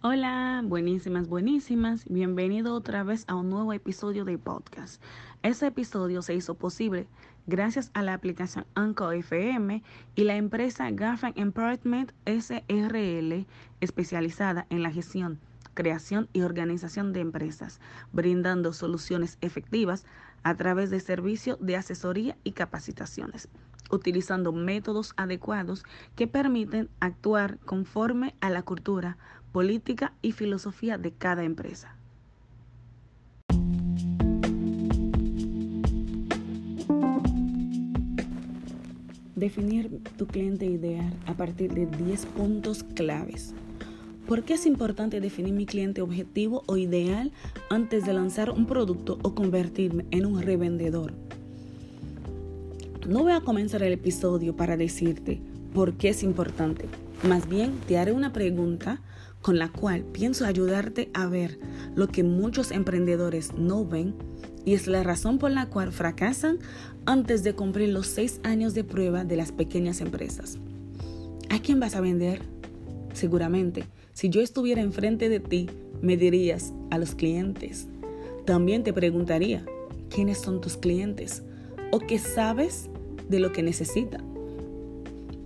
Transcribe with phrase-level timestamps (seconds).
[0.00, 2.04] Hola, buenísimas, buenísimas.
[2.08, 5.02] Bienvenido otra vez a un nuevo episodio de podcast.
[5.42, 7.08] Este episodio se hizo posible
[7.48, 9.82] gracias a la aplicación Anchor FM
[10.14, 13.44] y la empresa Gaffin Empowerment SRL,
[13.80, 15.40] especializada en la gestión,
[15.74, 17.80] creación y organización de empresas,
[18.12, 20.06] brindando soluciones efectivas
[20.44, 23.48] a través de servicios de asesoría y capacitaciones
[23.90, 25.84] utilizando métodos adecuados
[26.14, 29.16] que permiten actuar conforme a la cultura,
[29.52, 31.94] política y filosofía de cada empresa.
[39.34, 43.54] Definir tu cliente ideal a partir de 10 puntos claves.
[44.26, 47.32] ¿Por qué es importante definir mi cliente objetivo o ideal
[47.70, 51.14] antes de lanzar un producto o convertirme en un revendedor?
[53.08, 55.40] No voy a comenzar el episodio para decirte
[55.72, 56.86] por qué es importante.
[57.26, 59.00] Más bien te haré una pregunta
[59.42, 61.58] con la cual pienso ayudarte a ver
[61.94, 64.14] lo que muchos emprendedores no ven
[64.64, 66.58] y es la razón por la cual fracasan
[67.06, 70.58] antes de cumplir los seis años de prueba de las pequeñas empresas.
[71.48, 72.42] ¿A quién vas a vender?
[73.14, 75.70] Seguramente, si yo estuviera enfrente de ti,
[76.02, 77.88] me dirías a los clientes.
[78.44, 79.64] También te preguntaría,
[80.10, 81.42] ¿quiénes son tus clientes?
[81.90, 82.90] ¿O qué sabes
[83.28, 84.24] de lo que necesitan?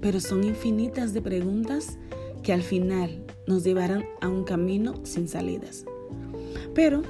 [0.00, 1.98] Pero son infinitas de preguntas
[2.42, 5.84] que al final nos llevarán a un camino sin salidas.
[6.74, 7.02] Pero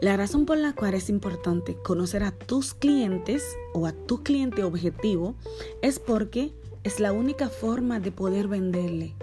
[0.00, 4.62] la razón por la cual es importante conocer a tus clientes o a tu cliente
[4.62, 5.34] objetivo
[5.82, 6.52] es porque
[6.84, 9.14] es la única forma de poder venderle.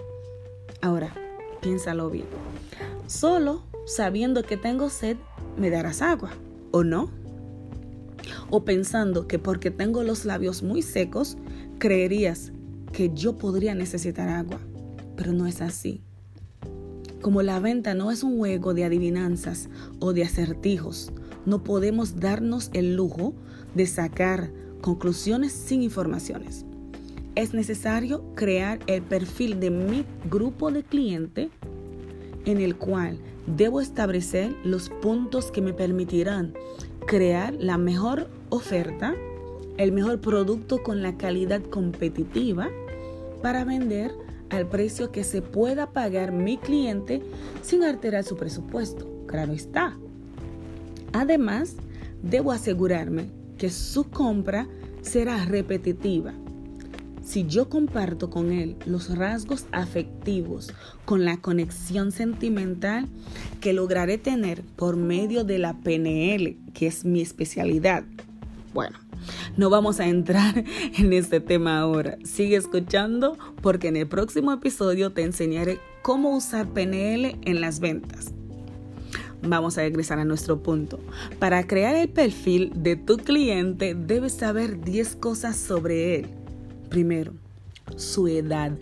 [0.82, 1.14] Ahora,
[1.62, 2.26] piénsalo bien.
[3.06, 5.16] Solo sabiendo que tengo sed,
[5.56, 6.32] me darás agua,
[6.72, 7.08] ¿o no?
[8.50, 11.38] O pensando que porque tengo los labios muy secos,
[11.78, 12.52] creerías
[12.92, 14.60] que yo podría necesitar agua
[15.16, 16.02] pero no es así.
[17.20, 21.12] Como la venta no es un juego de adivinanzas o de acertijos,
[21.44, 23.34] no podemos darnos el lujo
[23.74, 24.50] de sacar
[24.80, 26.64] conclusiones sin informaciones.
[27.34, 31.50] Es necesario crear el perfil de mi grupo de cliente
[32.44, 36.54] en el cual debo establecer los puntos que me permitirán
[37.06, 39.14] crear la mejor oferta,
[39.76, 42.68] el mejor producto con la calidad competitiva
[43.42, 44.12] para vender
[44.50, 47.22] al precio que se pueda pagar mi cliente
[47.62, 49.08] sin alterar su presupuesto.
[49.26, 49.96] Claro está.
[51.12, 51.76] Además,
[52.22, 54.66] debo asegurarme que su compra
[55.02, 56.34] será repetitiva.
[57.24, 60.72] Si yo comparto con él los rasgos afectivos
[61.04, 63.08] con la conexión sentimental
[63.60, 68.04] que lograré tener por medio de la PNL, que es mi especialidad.
[68.72, 68.98] Bueno,
[69.56, 70.64] no vamos a entrar
[70.98, 72.18] en este tema ahora.
[72.24, 78.32] Sigue escuchando porque en el próximo episodio te enseñaré cómo usar PNL en las ventas.
[79.42, 80.98] Vamos a regresar a nuestro punto.
[81.38, 86.26] Para crear el perfil de tu cliente debes saber 10 cosas sobre él.
[86.88, 87.32] Primero,
[87.96, 88.72] su edad.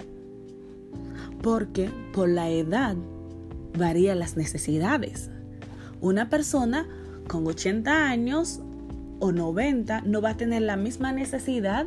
[1.43, 2.97] Porque por la edad
[3.77, 5.31] varían las necesidades.
[6.01, 6.87] Una persona
[7.29, 8.61] con 80 años
[9.25, 11.87] o 90 no va a tener la misma necesidad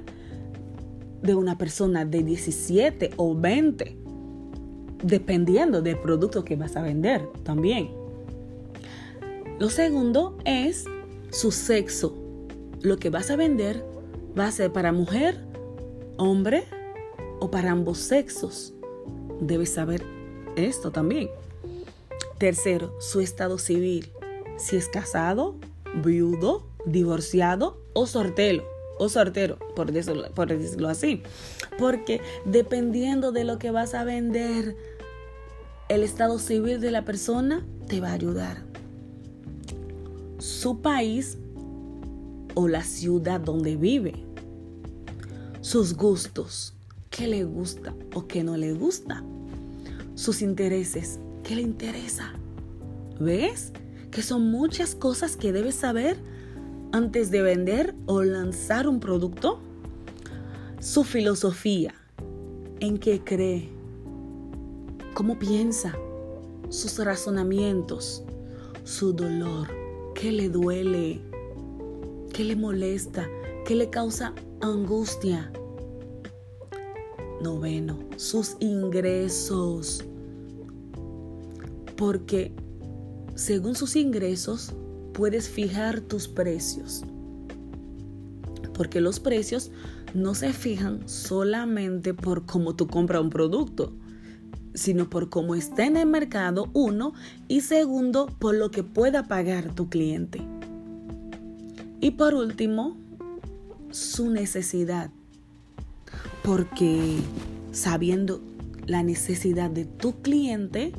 [1.21, 3.95] de una persona de 17 o 20,
[5.03, 7.91] dependiendo del producto que vas a vender también.
[9.59, 10.85] Lo segundo es
[11.29, 12.17] su sexo.
[12.81, 13.85] Lo que vas a vender
[14.37, 15.39] va a ser para mujer,
[16.17, 16.63] hombre
[17.39, 18.73] o para ambos sexos.
[19.41, 20.03] Debes saber
[20.55, 21.29] esto también.
[22.39, 24.11] Tercero, su estado civil.
[24.57, 25.55] Si es casado,
[26.03, 28.63] viudo, divorciado o sortero,
[28.97, 31.21] o sortero, por decirlo, por decirlo así.
[31.77, 34.75] Porque dependiendo de lo que vas a vender,
[35.89, 38.63] el estado civil de la persona te va a ayudar.
[40.39, 41.37] Su país
[42.55, 44.13] o la ciudad donde vive.
[45.61, 46.73] Sus gustos,
[47.09, 49.23] qué le gusta o qué no le gusta.
[50.15, 52.33] Sus intereses, qué le interesa.
[53.19, 53.73] ¿Ves?
[54.11, 56.17] Que son muchas cosas que debes saber
[56.91, 59.59] antes de vender o lanzar un producto?
[60.79, 61.93] Su filosofía,
[62.79, 63.69] en qué cree,
[65.13, 65.97] cómo piensa,
[66.69, 68.23] sus razonamientos,
[68.83, 69.67] su dolor,
[70.13, 71.21] qué le duele,
[72.33, 73.27] qué le molesta,
[73.65, 75.51] qué le causa angustia.
[77.41, 80.03] Noveno, sus ingresos.
[81.95, 82.51] Porque
[83.35, 84.73] según sus ingresos,
[85.17, 87.03] puedes fijar tus precios.
[88.75, 89.71] Porque los precios
[90.13, 93.93] no se fijan solamente por cómo tú compras un producto,
[94.75, 97.13] sino por cómo está en el mercado, uno,
[97.47, 100.39] y segundo, por lo que pueda pagar tu cliente.
[101.99, 102.95] Y por último,
[103.89, 105.09] su necesidad.
[106.43, 107.17] Porque
[107.71, 108.39] sabiendo
[108.85, 110.93] la necesidad de tu cliente,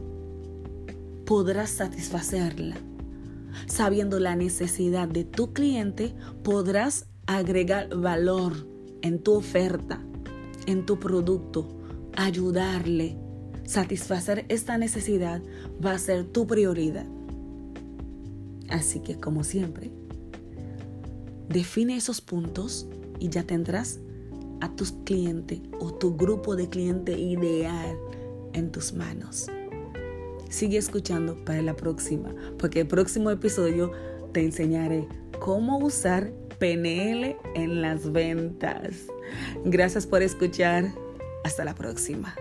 [1.25, 2.79] podrás satisfacerla.
[3.67, 8.67] Sabiendo la necesidad de tu cliente, podrás agregar valor
[9.03, 10.03] en tu oferta,
[10.67, 11.69] en tu producto,
[12.17, 13.17] ayudarle.
[13.65, 15.43] Satisfacer esta necesidad
[15.85, 17.07] va a ser tu prioridad.
[18.71, 19.91] Así que como siempre,
[21.49, 22.87] define esos puntos
[23.19, 24.01] y ya tendrás
[24.61, 27.97] a tus clientes o tu grupo de cliente ideal
[28.53, 29.49] en tus manos.
[30.49, 33.93] Sigue escuchando para la próxima, porque el próximo episodio
[34.33, 35.07] te enseñaré
[35.39, 39.07] cómo usar PNL en las ventas.
[39.65, 40.87] Gracias por escuchar.
[41.45, 42.35] Hasta la próxima.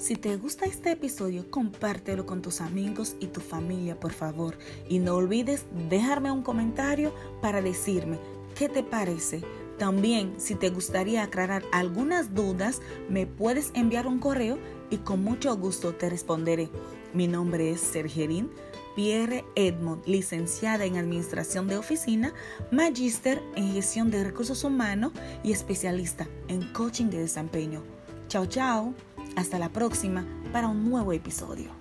[0.00, 4.56] Si te gusta este episodio, compártelo con tus amigos y tu familia, por favor.
[4.88, 7.12] Y no olvides dejarme un comentario
[7.42, 8.18] para decirme
[8.54, 9.42] qué te parece.
[9.78, 12.80] También, si te gustaría aclarar algunas dudas,
[13.10, 14.58] me puedes enviar un correo
[14.88, 16.70] y con mucho gusto te responderé.
[17.12, 18.50] Mi nombre es Sergerín
[18.96, 22.32] Pierre Edmond, licenciada en Administración de Oficina,
[22.70, 25.12] magíster en Gestión de Recursos Humanos
[25.44, 27.82] y especialista en Coaching de Desempeño.
[28.28, 28.94] Chao, chao.
[29.36, 31.79] Hasta la próxima para un nuevo episodio.